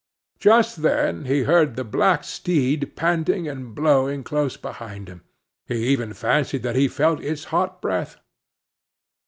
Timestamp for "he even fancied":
5.67-6.63